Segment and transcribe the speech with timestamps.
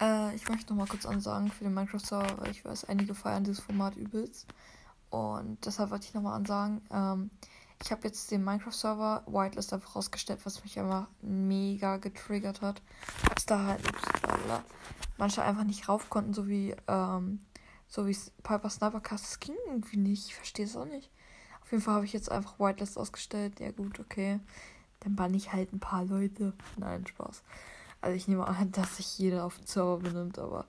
[0.00, 3.44] Äh, ich möchte noch mal kurz ansagen für den Minecraft-Server, weil ich weiß, einige feiern
[3.44, 4.46] dieses Format übelst.
[5.10, 7.30] Und deshalb wollte ich noch mal ansagen, ähm,
[7.82, 12.82] ich habe jetzt den Minecraft-Server Whitelist einfach rausgestellt, was mich einfach mega getriggert hat.
[13.34, 14.02] Dass da halt ups,
[15.16, 17.40] manche einfach nicht rauf konnten, so wie, ähm,
[17.86, 19.24] so wie Piper Snipercast.
[19.24, 20.26] Das ging irgendwie nicht.
[20.26, 21.10] Ich verstehe es auch nicht.
[21.62, 23.60] Auf jeden Fall habe ich jetzt einfach Whitelist ausgestellt.
[23.60, 24.40] Ja, gut, okay.
[25.00, 26.54] Dann bann ich halt ein paar Leute.
[26.76, 27.42] Nein, Spaß.
[28.00, 30.66] Also ich nehme an, dass sich jeder auf den Server benimmt, aber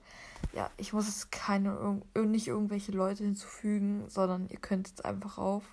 [0.52, 5.64] ja, ich muss jetzt keine nicht irgendwelche Leute hinzufügen, sondern ihr könnt jetzt einfach auf.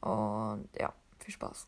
[0.00, 1.66] Und ja, viel Spaß.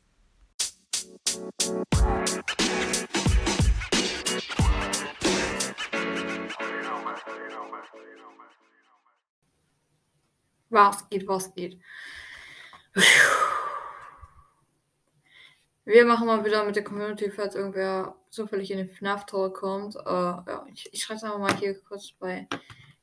[10.71, 11.81] Was geht, was geht?
[15.85, 19.97] Wir machen mal wieder mit der Community, falls irgendwer zufällig in den FNAF Talk kommt.
[19.97, 22.47] Äh, ja, ich, ich schreibe es einfach mal hier kurz bei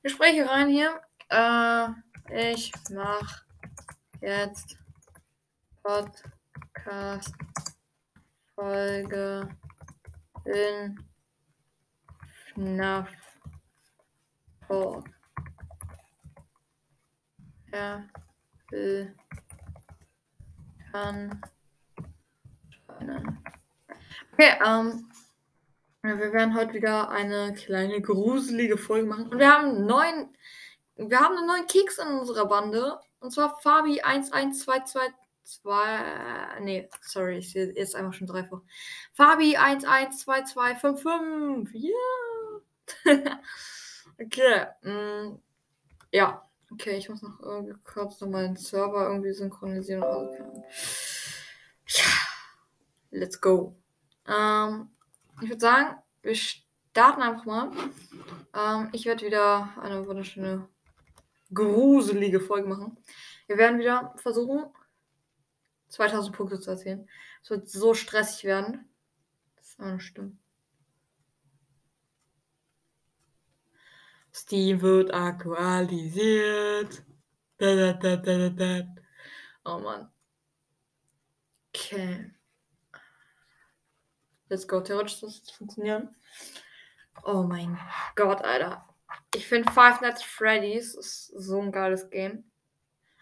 [0.04, 1.02] Gespräche rein hier.
[1.30, 1.88] Äh,
[2.54, 3.44] ich mach
[4.22, 4.78] jetzt
[5.84, 7.34] Podcast
[8.56, 9.50] Folge
[10.46, 11.00] in
[12.54, 13.10] FNAF
[14.68, 15.06] Talk.
[17.72, 18.08] Er
[18.72, 19.16] will
[20.96, 21.42] kann
[24.32, 25.10] Okay, ähm,
[26.08, 29.30] wir werden heute wieder eine kleine gruselige Folge machen.
[29.30, 30.36] Und wir haben einen neuen,
[30.96, 32.98] wir haben einen neuen Keks in unserer Bande.
[33.20, 35.14] Und zwar Fabi 11222.
[36.62, 38.62] Nee, sorry, ich sehe jetzt einfach schon dreifach.
[39.14, 41.84] Fabi 112255.
[41.84, 41.92] Ja.
[44.22, 44.68] okay.
[44.82, 45.40] Mm,
[46.12, 46.42] ja.
[46.72, 50.02] Okay, ich muss noch irgendwie kurz noch meinen Server irgendwie synchronisieren.
[51.88, 52.06] Ja.
[53.12, 53.76] Let's go.
[54.28, 54.90] Ähm,
[55.42, 57.72] ich würde sagen, wir starten einfach mal.
[58.54, 60.68] Ähm, ich werde wieder eine wunderschöne,
[61.54, 62.98] gruselige Folge machen.
[63.48, 64.66] Wir werden wieder versuchen,
[65.90, 67.08] 2000 Punkte zu erzielen.
[67.44, 68.90] Es wird so stressig werden.
[69.56, 70.38] Das ist eine Stimme.
[74.34, 77.04] Steam wird aktualisiert.
[77.58, 78.96] Da, da, da,
[79.64, 80.12] oh Mann.
[81.74, 82.35] Okay.
[84.50, 84.80] Let's go.
[84.82, 86.16] Theoretisch soll es funktionieren.
[87.24, 87.80] Oh mein
[88.16, 88.88] Gott, Alter.
[89.34, 92.44] Ich finde Five Nights at Freddy's ist so ein geiles Game.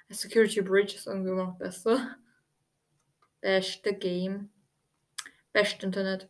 [0.10, 2.16] Security Bridge ist irgendwie immer noch das Beste.
[3.42, 4.52] Beste Game.
[5.52, 6.30] Beste Internet.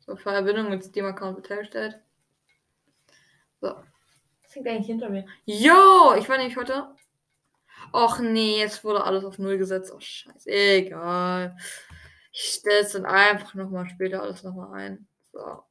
[0.00, 2.00] So, Verbindung mit Steam-Account wird hergestellt.
[3.60, 3.76] So.
[4.42, 5.26] Was hängt eigentlich hinter mir?
[5.44, 6.14] Jo!
[6.18, 6.94] Ich war nämlich heute.
[7.92, 9.92] Och nee, jetzt wurde alles auf Null gesetzt.
[9.94, 10.50] Oh, scheiße.
[10.50, 11.56] Egal.
[12.40, 15.08] Ich stelle es dann einfach nochmal später alles nochmal ein.
[15.32, 15.64] So.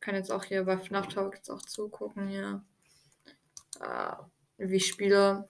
[0.00, 2.64] Kann jetzt auch hier bei FNAF Talk jetzt auch zugucken hier.
[3.78, 4.14] Äh,
[4.56, 5.46] wie ich spiele.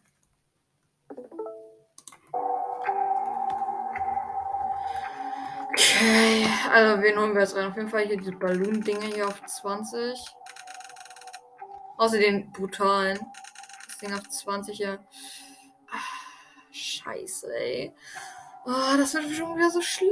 [5.69, 7.69] Okay, also wen holen wir jetzt rein?
[7.69, 10.19] Auf jeden Fall hier die Balloon-Dinge hier auf 20.
[11.99, 13.21] Außer den brutalen.
[13.87, 15.07] Das Ding auf 20 hier.
[15.89, 17.95] Ach, scheiße, ey.
[18.67, 20.11] Oh, das wird schon wieder so schlimm.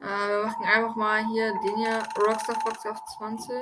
[0.00, 3.52] Äh, wir machen einfach mal hier den hier Rockstar Fox auf 20.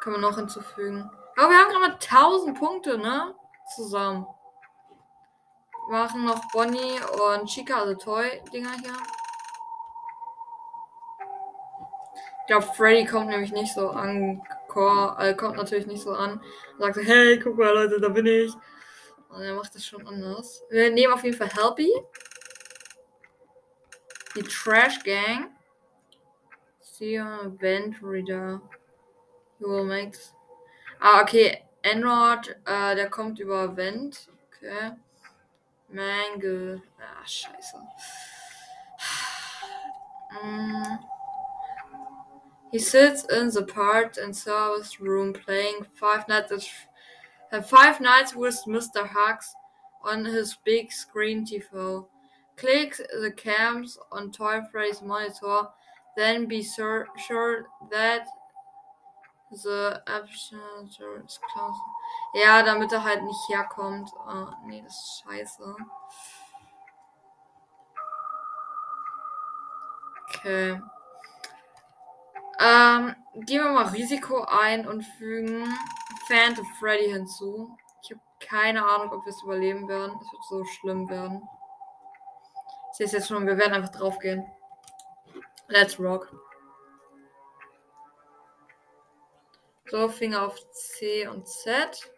[0.00, 1.10] Können wir noch hinzufügen.
[1.36, 3.34] Aber wir haben gerade mal 1000 Punkte, ne?
[3.74, 4.26] Zusammen.
[5.88, 8.96] Wir machen noch Bonnie und Chica, also Toy-Dinger hier.
[12.40, 14.42] Ich glaube, Freddy kommt nämlich nicht so an
[14.76, 16.38] Core äh, kommt natürlich nicht so an.
[16.78, 18.52] Sagt so, hey, guck mal, Leute, da bin ich.
[19.30, 20.62] Und er macht das schon anders.
[20.68, 21.90] Wir nehmen auf jeden Fall Helpy.
[24.34, 25.48] Die Trash Gang.
[26.80, 28.60] See a Event Reader.
[29.60, 30.18] Will make.
[31.00, 31.64] Ah, okay.
[31.80, 34.28] Enrod, äh, der kommt über Vent.
[34.48, 34.92] Okay.
[35.88, 36.82] Mangle.
[36.98, 37.78] Ah, scheiße.
[40.44, 41.15] mm.
[42.72, 46.68] He sits in the part and service room playing Five Nights
[48.00, 49.06] Nights with Mr.
[49.06, 49.54] Hugs
[50.02, 52.06] on his big screen TV.
[52.56, 55.68] Click the cams on Toy Freddy's monitor,
[56.16, 58.26] then be sur sure that
[59.50, 61.80] the aperture is closed.
[62.34, 64.10] Ja, damit er halt nicht herkommt.
[64.26, 65.76] Oh, nee, das ist scheiße.
[70.28, 70.80] Okay.
[72.58, 73.14] Ähm,
[73.44, 75.72] gehen wir mal Risiko ein und fügen
[76.26, 77.76] Phantom Freddy hinzu.
[78.02, 80.18] Ich habe keine Ahnung, ob wir es überleben werden.
[80.20, 81.42] Es wird so schlimm werden.
[82.90, 84.46] Ich sehe es jetzt schon, wir werden einfach drauf gehen.
[85.68, 86.32] Let's rock.
[89.88, 92.10] So, Finger auf C und Z.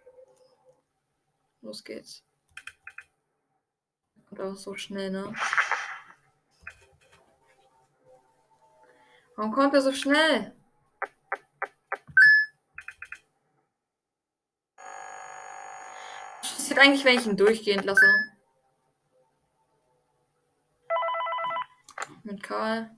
[1.63, 2.23] Los geht's.
[4.31, 5.35] Und auch so schnell, ne?
[9.39, 10.53] Warum kommt er so schnell?
[16.43, 18.05] Was passiert eigentlich, wenn ich ihn durchgehend lasse?
[22.25, 22.91] Mit Karl.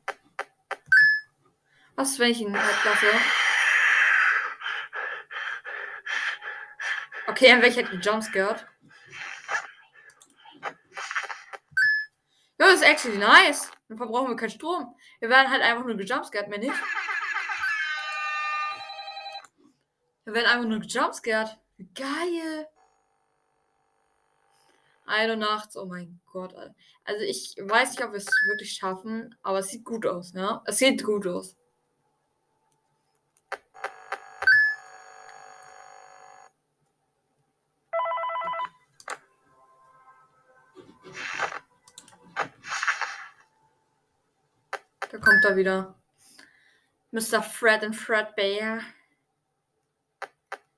[1.97, 3.13] Was, wenn ich ihn halt lasse?
[7.27, 8.57] Okay, an welcher Jumpscare?
[8.57, 8.70] Ja,
[12.71, 13.71] das ist actually nice.
[13.89, 14.95] Dann verbrauchen wir keinen Strom.
[15.19, 16.75] Wir werden halt einfach nur gejumpscared, mehr nicht.
[20.25, 21.59] Wir werden einfach nur gejumpscared.
[21.95, 22.69] Geil.
[25.07, 26.55] Eine nachts, oh mein Gott.
[27.05, 30.61] Also ich weiß nicht, ob wir es wirklich schaffen, aber es sieht gut aus, ne?
[30.67, 31.57] Es sieht gut aus.
[45.41, 45.95] Kommt er wieder.
[47.13, 47.43] Mr.
[47.43, 48.81] Fred and Fred Bear.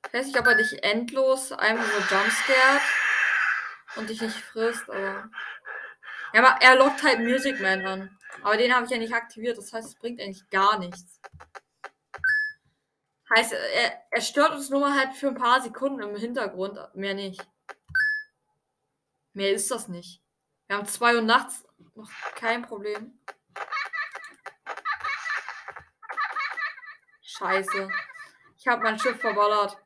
[0.06, 2.82] Ich weiß nicht, ob er dich endlos einfach nur jumpscared
[3.96, 5.30] und dich nicht frisst, aber.
[6.32, 8.18] Ja, aber er lockt halt Music Man an.
[8.42, 11.20] Aber den habe ich ja nicht aktiviert, das heißt, es bringt eigentlich gar nichts.
[13.34, 17.14] Heißt, er, er stört uns nur mal halt für ein paar Sekunden im Hintergrund, mehr
[17.14, 17.44] nicht.
[19.32, 20.22] Mehr ist das nicht.
[20.68, 21.64] Wir haben zwei Uhr nachts
[21.94, 23.18] noch kein Problem.
[27.42, 27.88] Scheiße.
[28.56, 29.76] Ich habe mein Schiff verballert.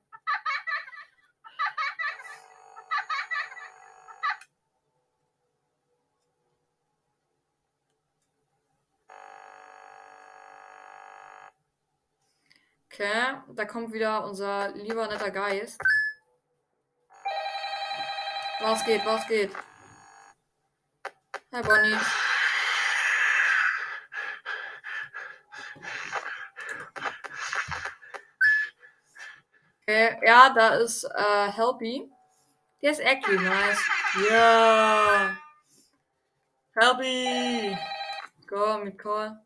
[12.92, 15.80] Okay, da kommt wieder unser lieber netter Geist.
[18.60, 19.52] Was geht, was geht?
[21.50, 22.25] Hey Bonnie.
[29.88, 32.10] Okay, ja, da ist äh, Helpy.
[32.82, 33.78] Der ist actually nice.
[34.28, 35.36] Ja.
[36.74, 37.78] Helpy.
[38.48, 39.40] Go mit Call.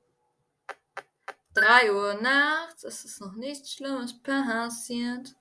[1.52, 2.84] 3 Uhr nachts.
[2.84, 5.34] Es ist noch nichts Schlimmes passiert.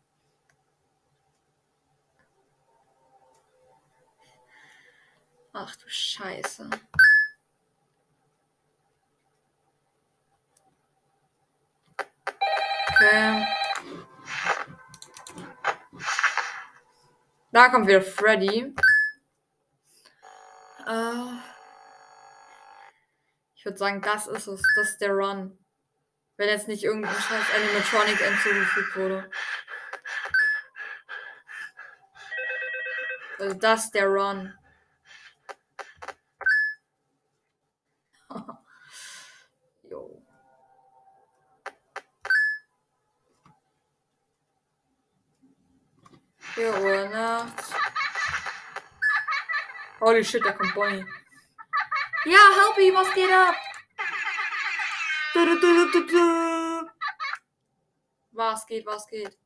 [5.53, 6.69] Ach du Scheiße.
[12.89, 13.58] Okay.
[17.51, 18.75] Da kommt wieder Freddy.
[20.85, 21.39] Äh,
[23.55, 24.61] ich würde sagen, das ist es.
[24.75, 25.57] Das ist der Run.
[26.37, 29.31] Wenn jetzt nicht irgendein scheiß Animatronic hinzugefügt wurde.
[33.39, 34.53] Also das ist der Run.
[39.89, 40.21] jo.
[46.55, 47.73] 4 Uhr nachts.
[50.09, 51.05] Holy shit, da kommt Bonnie.
[52.25, 53.55] Ja, Helpy, was geht ab?
[55.35, 56.89] Du, du, du, du, du.
[58.31, 59.37] Was geht, was geht?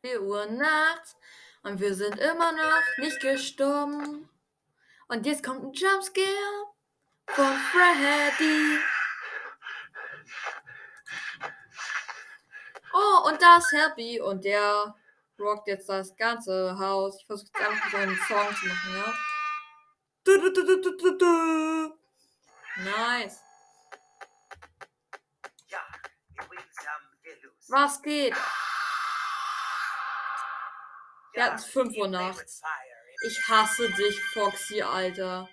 [0.00, 1.16] Vier Uhr nachts
[1.62, 4.28] und wir sind immer noch nicht gestorben.
[5.06, 6.74] Und jetzt kommt ein Jumpscare
[7.28, 8.80] von Freddy.
[12.96, 14.94] Oh, und da ist Happy und der
[15.38, 17.16] rockt jetzt das ganze Haus.
[17.18, 19.14] Ich versuche jetzt einfach so einen Song zu machen, ja?
[20.22, 21.98] Du, du, du, du, du, du.
[22.76, 23.40] Nice.
[25.66, 25.80] Ja,
[26.36, 27.50] wir.
[27.68, 28.36] Was geht?
[31.34, 32.62] Ja, es ist 5 Uhr nachts.
[33.26, 35.48] Ich hasse dich, Foxy, Alter.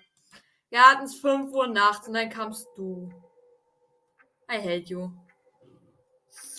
[0.70, 3.10] Wir hatten es 5 Uhr nachts und dann kamst du.
[4.48, 5.10] I hate you.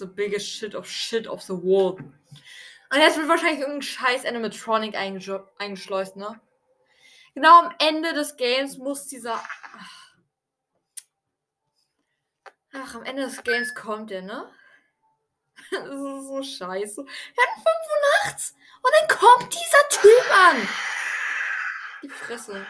[0.04, 2.00] The biggest shit of shit of the world.
[2.02, 6.42] Und jetzt wird wahrscheinlich irgendein scheiß Animatronic eingesch- eingeschleust, ne?
[7.36, 9.36] Genau am Ende des Games muss dieser.
[9.36, 10.14] Ach.
[12.74, 14.52] Ach, am Ende des Games kommt der, ne?
[15.72, 17.06] Das ist so scheiße.
[17.06, 20.68] Wir hatten 5 Uhr nachts und dann kommt dieser Typ an.
[22.04, 22.66] Die Fresse.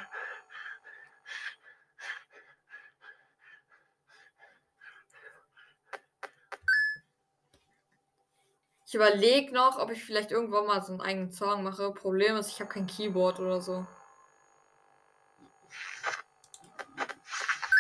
[8.94, 11.92] Ich überlege noch, ob ich vielleicht irgendwann mal so einen eigenen Song mache.
[11.94, 13.88] Problem ist, ich habe kein Keyboard oder so.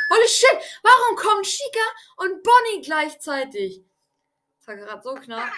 [0.09, 0.57] Holy shit!
[0.81, 1.85] Warum kommen Chica
[2.17, 3.85] und Bonnie gleichzeitig?
[4.57, 5.51] Das war gerade so knapp.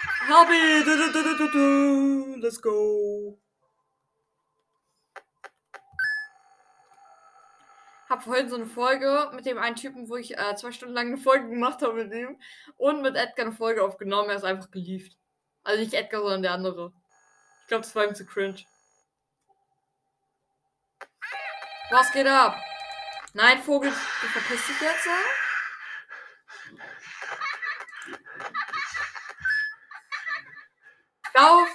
[1.38, 2.36] Du, du.
[2.36, 3.40] Let's go!
[8.10, 11.06] Hab vorhin so eine Folge mit dem einen Typen, wo ich äh, zwei Stunden lang
[11.06, 12.38] eine Folge gemacht habe mit ihm
[12.76, 14.28] und mit Edgar eine Folge aufgenommen.
[14.28, 15.16] Er ist einfach geliefert.
[15.66, 16.92] Also nicht Edgar, sondern der andere.
[17.62, 18.64] Ich glaube, das war ihm zu cringe.
[21.90, 22.56] Was geht ab?
[23.32, 25.06] Nein, Vogel, du verpisst dich jetzt.
[25.06, 25.18] Ja?
[31.32, 31.70] Glaube,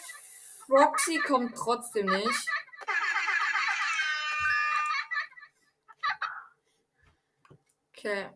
[0.70, 2.48] Roxy kommt trotzdem nicht.
[7.90, 8.30] Okay.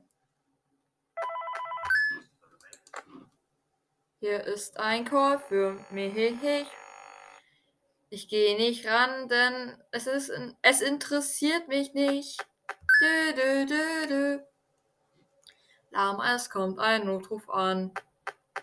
[4.26, 6.66] Hier ist ein Call für mich.
[8.10, 10.32] Ich gehe nicht ran, denn es ist
[10.64, 12.44] es interessiert mich nicht.
[13.00, 14.40] Dö, dö, dö, dö.
[15.92, 17.94] Lahm, es kommt ein Notruf an.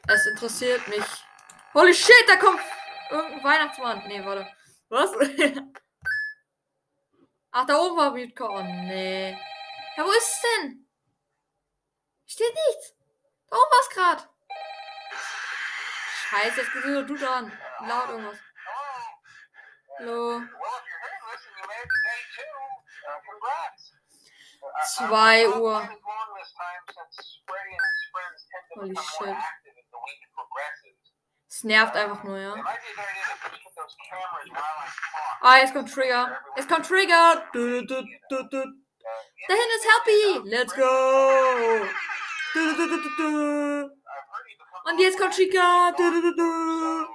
[0.08, 1.04] Es interessiert mich.
[1.74, 2.60] Holy shit, da kommt
[3.08, 4.02] irgendein Weihnachtsmann.
[4.08, 4.48] Nee, warte.
[4.88, 5.12] Was?
[7.52, 9.38] Ach, da oben war Mute Oh, nee.
[9.96, 10.88] Ja, wo ist es denn?
[12.26, 12.96] Steht nichts.
[13.48, 14.32] Da oben war es gerade.
[16.32, 17.52] Scheiße, jetzt geht dieser Dude an.
[17.86, 18.38] Laut irgendwas.
[19.98, 20.40] Hallo.
[24.96, 25.88] Zwei Uhr.
[28.76, 29.36] Holy shit.
[31.48, 32.54] Es nervt einfach nur, ja.
[35.42, 36.40] Ah, jetzt kommt Trigger.
[36.56, 37.46] Jetzt kommt Trigger.
[37.52, 38.64] Du, du, du, du.
[39.48, 40.48] Dahin ist Happy.
[40.48, 41.86] Let's go.
[42.54, 44.01] Du, du, du, du, du.
[44.84, 45.92] Und jetzt kommt Chica.
[45.96, 47.08] Du, du, du, du.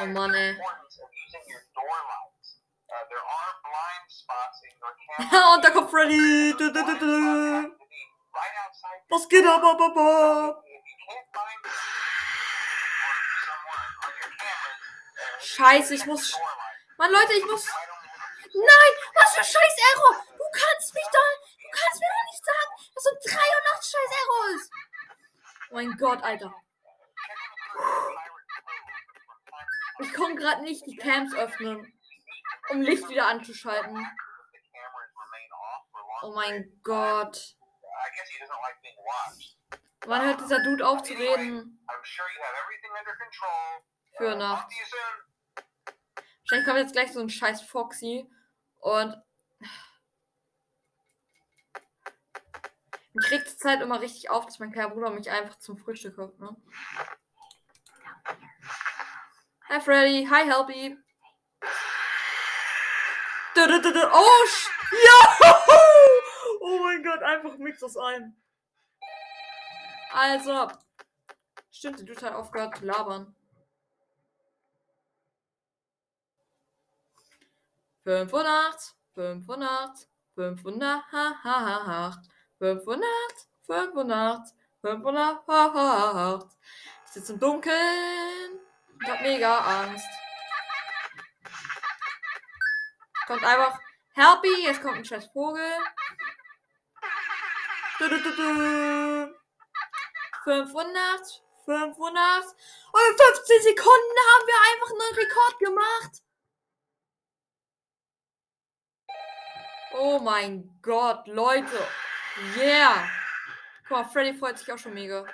[0.00, 0.56] Oh Mann, ey.
[5.54, 6.54] Und da kommt Freddy.
[9.08, 10.64] Was geht ab, ab, ab, ab?
[15.40, 16.36] Scheiße, ich muss.
[16.96, 17.66] Mann, Leute, ich muss.
[18.54, 20.33] Nein, was für scheiß Error!
[20.54, 21.34] Du kannst mich doch.
[21.62, 24.70] Du kannst mir doch nicht sagen, dass so 83 scheiß Error ist.
[25.70, 26.54] Oh mein Gott, Alter.
[29.98, 31.92] Ich komme gerade nicht die Cams öffnen,
[32.70, 34.06] um Licht wieder anzuschalten.
[36.22, 37.56] Oh mein Gott.
[40.06, 41.84] Wann hört dieser Dude auf zu reden?
[44.16, 44.72] Für Nacht.
[46.42, 48.30] Wahrscheinlich kommt jetzt gleich so ein scheiß Foxy
[48.80, 49.16] und
[53.14, 56.16] ich kriegt zur Zeit immer richtig auf, dass mein kleiner Bruder mich einfach zum Frühstück
[56.16, 56.56] kommt, ne?
[59.68, 60.98] Hi Freddy, hi Helpy.
[64.12, 64.46] Oh,
[65.04, 65.38] ja!
[66.66, 68.34] Oh mein Gott, einfach mix das ein.
[70.12, 70.68] Also,
[71.70, 73.36] stimmt, die Dude hat aufgehört zu labern.
[82.64, 83.04] 508,
[83.66, 86.56] 508, 508, 508, 508, 508.
[87.04, 88.60] Ich sitze im Dunkeln
[88.94, 90.08] und hab mega Angst.
[93.26, 93.78] Kommt einfach
[94.14, 95.62] Helpy, jetzt kommt ein scheiß Vogel.
[97.98, 99.34] Du, du, du, du.
[100.44, 102.44] 500, 500.
[102.92, 106.22] Und in 15 Sekunden haben wir einfach einen Rekord gemacht.
[109.96, 111.86] Oh mein Gott, Leute.
[112.56, 113.06] Yeah.
[113.88, 115.22] Guck mal, Freddy freut sich auch schon mega.
[115.22, 115.32] 5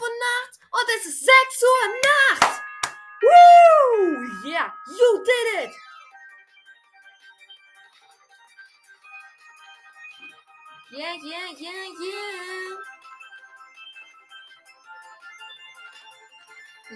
[0.00, 2.60] Uhr nachts und es ist 6 Uhr nachts.
[3.22, 4.26] Woo!
[4.44, 5.70] Yeah, you did it.
[10.92, 12.76] Yeah, yeah, yeah, yeah.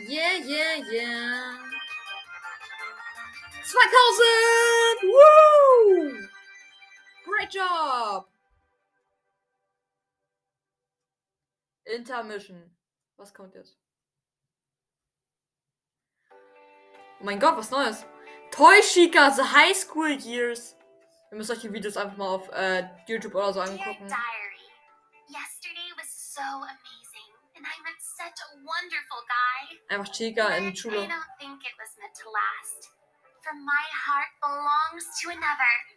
[0.08, 1.58] Yeah, yeah, yeah.
[3.64, 5.02] 2000!
[5.02, 6.25] Woo!
[7.36, 8.24] Great job!
[11.84, 12.74] Intermission.
[13.18, 13.76] Was kommt jetzt?
[17.20, 18.06] Oh mein Gott, was Neues.
[18.50, 20.76] Toy Chica, The High School Years.
[21.30, 24.08] Ihr müsst euch die Videos einfach mal auf äh, YouTube oder so angucken.
[24.08, 24.70] Diary.
[25.28, 29.76] Yesterday was so amazing, and I met such a wonderful guy.
[29.94, 31.06] Einfach Chica in die But I Schule.
[31.06, 32.88] don't think it was meant to last.
[33.42, 35.95] For my heart belongs to another.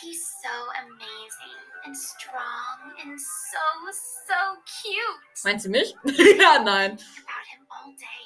[0.00, 0.54] He's so
[0.86, 5.44] amazing and strong and so, so cute.
[5.44, 5.94] Meinst du mich?
[6.04, 6.92] ja, nein.
[6.92, 8.24] About him all day.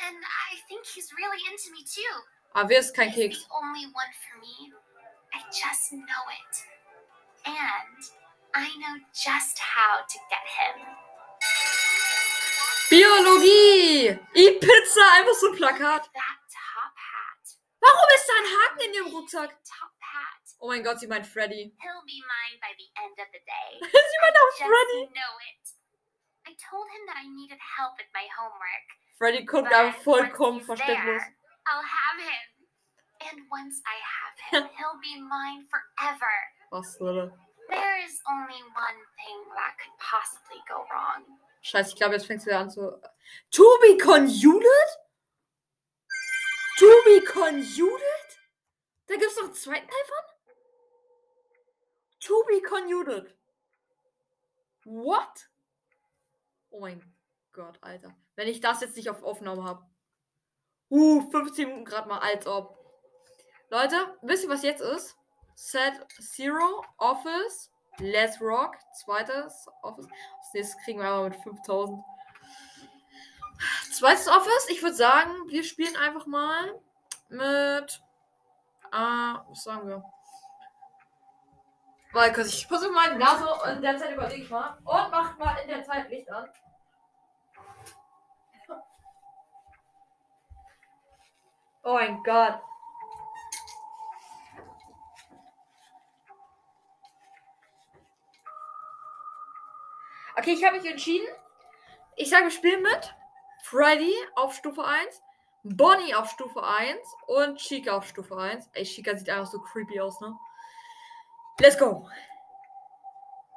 [0.00, 2.14] And I think he's really into me too.
[2.54, 3.44] Aber ist kein He's Keks?
[3.44, 4.72] the only one for me.
[5.34, 6.54] I just know it.
[7.46, 8.00] And
[8.54, 10.86] I know just how to get him.
[12.90, 14.18] Biologie!
[14.34, 16.10] I Pizza, einfach so ein Plakat.
[16.12, 17.44] That top hat.
[17.80, 19.50] Warum ist da ein Haken in dem Rucksack?
[20.60, 21.72] Oh mein Gott, sie meint Freddy.
[21.80, 23.70] He'll be mine by the end of the day.
[23.80, 25.08] sie meint auch Freddy.
[25.16, 25.64] know it.
[26.46, 28.86] I told him that I needed help with my homework.
[29.16, 31.22] Freddy guckt einfach vollkommen verständlos.
[31.66, 32.46] I'll have him.
[33.20, 36.34] And once I have him, he'll be mine forever.
[36.72, 37.32] Was, Leute?
[37.68, 41.24] There is only one thing that could possibly go wrong.
[41.62, 42.80] Scheiße, ich glaube, jetzt fängt es wieder an zu.
[43.52, 44.88] To be conjuted?
[46.78, 48.28] To be conjuted?
[49.06, 50.24] Da gibt es noch einen zweiten Teil von?
[52.50, 53.32] Be conjuted.
[54.84, 55.48] What?
[56.70, 57.00] Oh mein
[57.52, 58.12] Gott, Alter.
[58.34, 59.86] Wenn ich das jetzt nicht auf Aufnahme habe.
[60.90, 62.76] Uh, 15 Minuten gerade mal, als ob.
[63.68, 65.16] Leute, wisst ihr, was jetzt ist?
[65.54, 70.08] Set Zero, Office, Let's Rock, zweites Office.
[70.08, 72.02] Das nächste kriegen wir aber mit 5000.
[73.92, 76.80] Zweites Office, ich würde sagen, wir spielen einfach mal
[77.28, 78.02] mit.
[78.92, 80.02] Äh, was sagen wir?
[82.12, 84.76] Weil, ich versuche mal die Nase und in der Zeit überlege ich mal.
[84.78, 86.48] Und macht mal in der Zeit Licht an.
[91.82, 92.60] Oh mein Gott.
[100.36, 101.26] Okay, ich habe mich entschieden.
[102.16, 103.14] Ich sage, wir spielen mit
[103.62, 105.22] Freddy auf Stufe 1,
[105.62, 108.68] Bonnie auf Stufe 1 und Chica auf Stufe 1.
[108.72, 110.38] Ey, Chica sieht einfach so creepy aus, ne?
[111.60, 112.08] Let's go.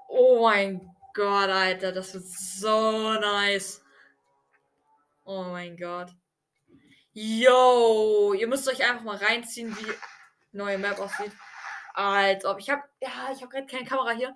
[0.10, 3.81] Oh mein Gott, Alter, das wird so nice.
[5.24, 6.09] Oh mein Gott.
[7.13, 9.94] Yo, ihr müsst euch einfach mal reinziehen, wie
[10.51, 11.31] neue Map aussieht.
[11.94, 14.35] Als ob ich habe, ja, ich habe gerade keine Kamera hier.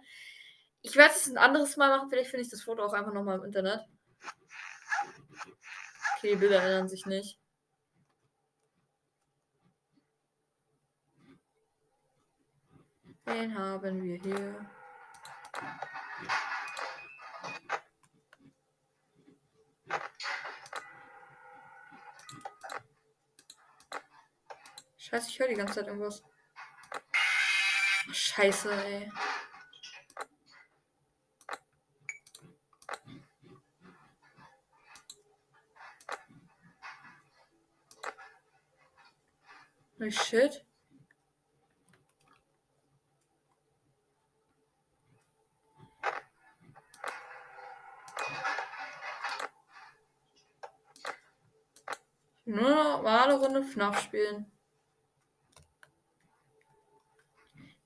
[0.82, 2.10] Ich werde es ein anderes Mal machen.
[2.10, 3.82] Vielleicht finde ich das Foto auch einfach nochmal im Internet.
[6.16, 7.38] Okay, Bilder ändern sich nicht.
[13.28, 14.70] Wen haben wir hier?
[24.98, 26.24] Scheiße, ich höre die ganze Zeit irgendwas.
[28.08, 29.12] Oh, Scheiße, ey.
[40.00, 40.64] Holy shit.
[52.50, 53.04] Nur noch
[53.58, 54.52] Runde FNAF spielen.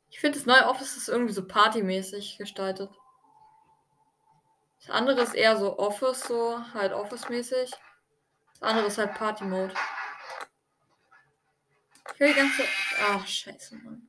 [0.10, 2.92] Ich finde, das neue Office ist irgendwie so partymäßig gestaltet.
[4.80, 7.72] Das andere ist eher so Office, so halt Office-mäßig.
[8.54, 9.74] Das andere ist halt Party-Mode.
[12.14, 12.64] Ich will die ganze.
[13.00, 14.08] Ach, scheiße, Mann.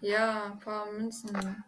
[0.00, 1.64] Ja, ein paar Münzen.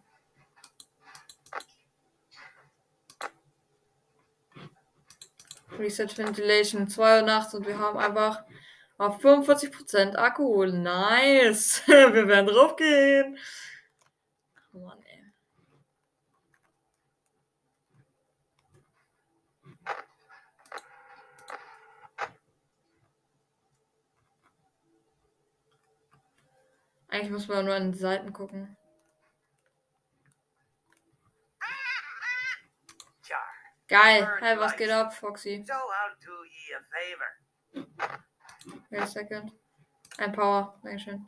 [5.79, 8.45] Reset Ventilation 2 Uhr nachts und wir haben einfach
[8.99, 10.65] auf 45% Akku.
[10.67, 11.83] Nice.
[11.87, 13.39] wir werden drauf gehen.
[14.73, 15.25] Oh Mann, ey.
[27.09, 28.77] Eigentlich muss man nur an die Seiten gucken.
[33.91, 34.25] Geil.
[34.39, 35.65] Hey, was geht ab, Foxy?
[35.67, 37.33] So I'll do ye a favor.
[38.89, 39.53] Wait a second.
[40.17, 40.79] Ein Power.
[40.85, 41.27] Dankeschön.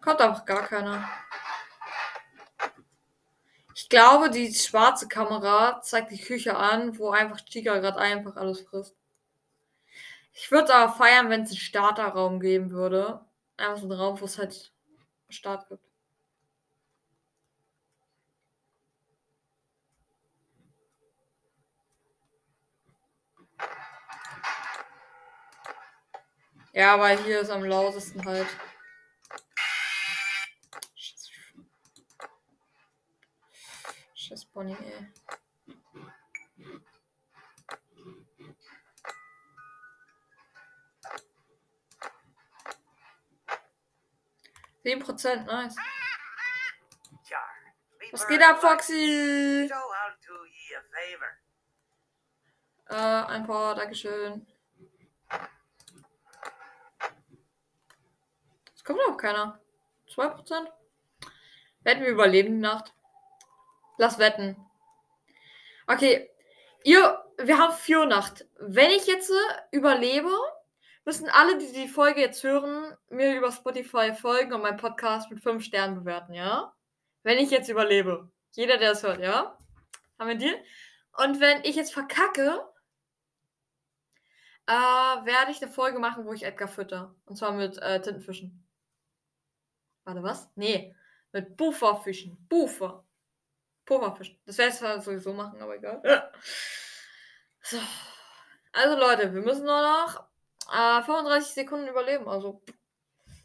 [0.00, 1.06] Kommt auch gar keiner.
[3.74, 8.62] Ich glaube, die schwarze Kamera zeigt die Küche an, wo einfach Chica gerade einfach alles
[8.62, 8.96] frisst.
[10.32, 13.20] Ich würde aber feiern, wenn es einen Starterraum geben würde.
[13.58, 14.72] Einfach so einen Raum, wo es halt
[15.26, 15.87] einen Start gibt.
[26.78, 28.46] Ja, weil hier ist am lautesten halt.
[34.14, 35.12] Scheiß Bonnie, ey.
[44.84, 45.74] Zehn Prozent, nice.
[48.12, 49.68] Was geht ab, Foxy?
[52.88, 54.46] Äh, ein paar, Dankeschön.
[59.18, 59.60] Keiner.
[60.14, 60.66] 2%?
[61.82, 62.94] Wetten wir überleben die Nacht.
[63.98, 64.56] Lass wetten.
[65.86, 66.30] Okay.
[66.84, 68.46] Ihr, wir haben 4 Uhr Nacht.
[68.58, 69.32] Wenn ich jetzt
[69.70, 70.30] überlebe,
[71.04, 75.40] müssen alle, die die Folge jetzt hören, mir über Spotify folgen und meinen Podcast mit
[75.40, 76.74] 5 Sternen bewerten, ja?
[77.22, 78.30] Wenn ich jetzt überlebe.
[78.52, 79.58] Jeder, der es hört, ja?
[80.18, 80.54] Haben wir einen?
[81.16, 82.62] Und wenn ich jetzt verkacke,
[84.66, 87.14] äh, werde ich eine Folge machen, wo ich Edgar fütter.
[87.24, 88.67] Und zwar mit äh, Tintenfischen.
[90.08, 90.48] Warte, was?
[90.54, 90.96] Nee.
[91.32, 92.38] Mit Bufferfischen.
[92.48, 93.04] Buffer.
[93.84, 94.40] Pufferfischen.
[94.46, 96.32] Das werde ich zwar sowieso machen, aber egal.
[97.60, 97.76] So.
[98.72, 100.26] Also Leute, wir müssen nur noch
[100.72, 102.26] äh, 35 Sekunden überleben.
[102.26, 102.62] Also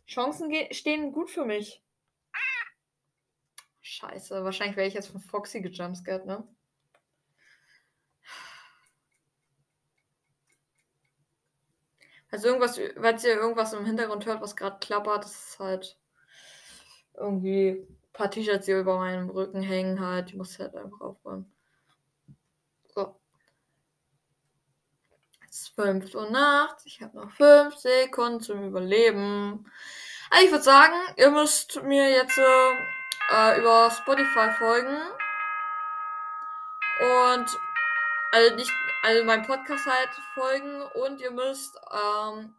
[0.07, 1.83] Chancen stehen gut für mich.
[3.81, 6.47] Scheiße, wahrscheinlich werde ich jetzt von Foxy gejumpscared, ne?
[12.31, 15.97] Also irgendwas, falls ihr irgendwas im Hintergrund hört, was gerade klappert, das ist halt
[17.15, 20.31] irgendwie ein paar T-Shirts, die über meinem Rücken hängen halt.
[20.31, 21.51] Die muss ich halt einfach aufräumen.
[22.93, 23.15] So.
[25.49, 26.85] Es ist 5 Uhr nachts.
[26.85, 29.65] Ich habe noch 5 Sekunden zum Überleben.
[30.29, 34.97] Also ich würde sagen, ihr müsst mir jetzt äh, über Spotify folgen.
[36.99, 37.57] Und
[38.31, 38.71] also nicht,
[39.03, 42.55] also meinem Podcast halt folgen und ihr müsst, ähm,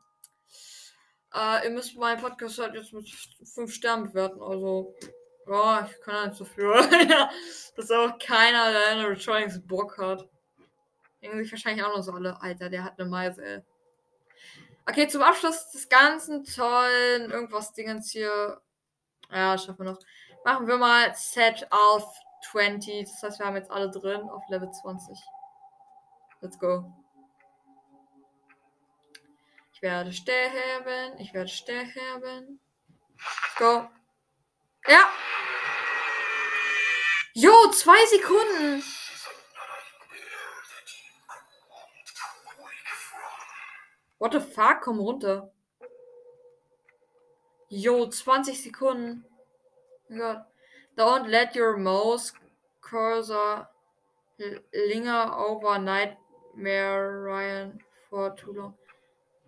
[1.34, 4.40] äh, ihr müsst meinen Podcast halt jetzt mit 5 Sternen bewerten.
[4.40, 4.94] Also,
[5.46, 6.64] ja, ich kann nicht so viel.
[7.76, 10.28] dass auch keiner, der in der Trainings Bock hat.
[11.20, 13.62] Denken sich wahrscheinlich auch noch so alle, Alter, der hat eine Meise, ey.
[14.86, 18.60] Okay, zum Abschluss des ganzen tollen irgendwas Dingens hier.
[19.30, 19.98] Ja, schaffen wir noch.
[20.44, 22.14] Machen wir mal Set auf
[22.52, 23.08] 20.
[23.08, 25.18] Das heißt, wir haben jetzt alle drin auf Level 20.
[26.42, 27.03] Let's go.
[29.84, 31.18] Werde sterben.
[31.18, 32.58] Ich werde sterben.
[33.58, 33.86] Go.
[34.88, 35.10] Ja.
[37.34, 38.82] Jo, zwei Sekunden.
[44.18, 44.80] What the fuck?
[44.80, 45.52] Komm runter.
[47.68, 49.26] Jo, 20 Sekunden.
[50.10, 50.36] Oh.
[50.96, 52.32] Don't let your mouse
[52.80, 53.68] cursor
[54.72, 58.74] linger over nightmare Ryan for too long.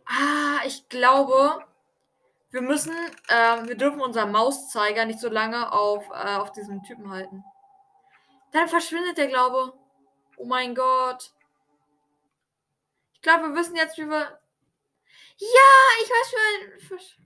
[0.06, 1.64] Ah, ich glaube,
[2.50, 2.94] wir müssen,
[3.28, 7.44] ähm, wir dürfen unseren Mauszeiger nicht so lange auf, äh, auf diesem Typen halten.
[8.52, 9.72] Dann verschwindet der Glaube.
[10.36, 11.32] Oh mein Gott.
[13.14, 14.40] Ich glaube, wir wissen jetzt, wie wir.
[15.38, 17.18] Ja, ich weiß, versch-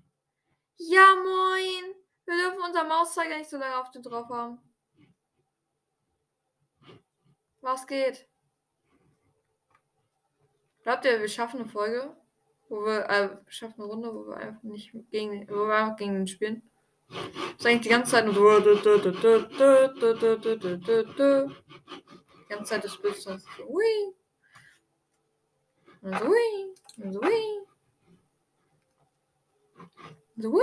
[0.79, 1.95] Ja, moin.
[2.25, 4.61] Wir dürfen unseren Mauszeiger nicht so lange auf den drauf haben.
[7.61, 8.27] Was geht?
[10.83, 12.17] Glaubt ihr, wir schaffen eine Folge?
[12.71, 16.15] Wo wir äh, schaffen eine Runde, wo wir einfach nicht gegen, wo wir einfach gegen
[16.15, 16.63] ihn spielen.
[17.09, 17.19] Das
[17.59, 18.61] ist eigentlich die ganze Zeit nur.
[18.61, 18.81] Die
[22.49, 23.25] ganze Zeit des Bildes.
[23.25, 23.33] So,
[23.69, 24.15] ui.
[26.03, 26.75] Und so, ui.
[26.99, 27.67] Und so, ui.
[30.37, 30.63] Und so, ui.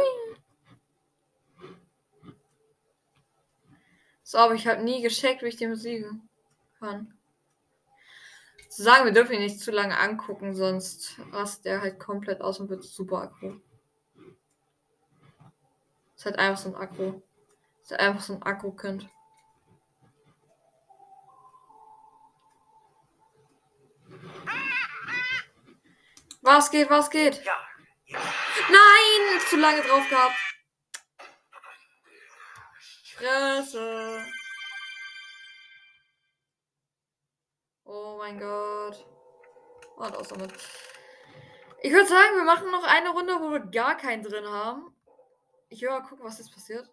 [4.24, 6.30] So, aber ich habe nie gescheckt, wie ich den besiegen
[6.80, 7.17] kann.
[8.78, 12.60] Zu sagen, wir dürfen ihn nicht zu lange angucken, sonst rast der halt komplett aus
[12.60, 13.60] und wird super aggro.
[16.16, 17.20] Ist halt einfach so ein Akku.
[17.82, 19.10] Ist halt einfach so ein Akku-Kind.
[26.44, 27.44] Was geht, was geht?
[28.06, 28.20] You
[28.70, 29.42] Nein!
[29.50, 30.36] Zu lange drauf gehabt.
[33.16, 34.24] Fresse.
[38.28, 39.06] Mein Gott.
[39.96, 40.54] Und aus damit.
[41.82, 44.94] Ich würde sagen, wir machen noch eine Runde, wo wir gar keinen drin haben.
[45.70, 46.90] Ich will mal gucken, was jetzt passiert.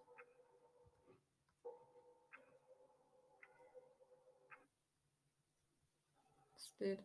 [6.53, 6.73] Das.
[6.79, 6.97] Äh,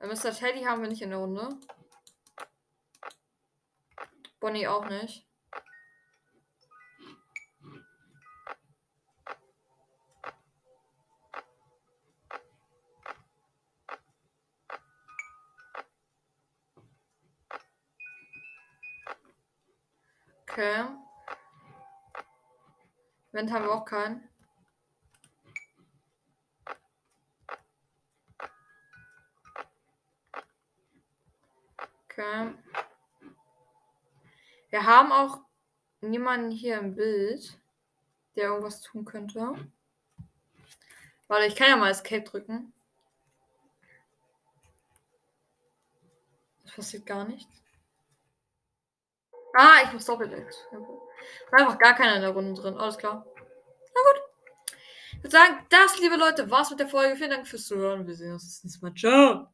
[0.00, 0.32] Mr.
[0.32, 1.48] Teddy haben wir nicht in der Runde.
[4.40, 5.27] Bonnie auch nicht.
[20.58, 20.86] Okay.
[23.30, 24.28] Vent haben wir auch keinen.
[32.06, 32.54] Okay.
[34.70, 35.42] Wir haben auch
[36.00, 37.56] niemanden hier im Bild,
[38.34, 39.54] der irgendwas tun könnte.
[41.28, 42.72] Warte, ich kann ja mal Escape drücken.
[46.64, 47.67] Es passiert gar nichts.
[49.60, 50.30] Ah, ich muss doppelt.
[51.50, 52.76] War einfach gar keiner in der Runde drin.
[52.76, 53.26] Alles klar.
[53.26, 54.22] Na gut.
[55.14, 57.16] Ich würde sagen, das, liebe Leute, war's mit der Folge.
[57.16, 58.06] Vielen Dank fürs Zuhören.
[58.06, 58.94] Wir sehen uns das nächste Mal.
[58.94, 59.46] Ciao.